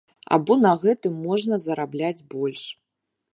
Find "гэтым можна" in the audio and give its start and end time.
0.83-1.59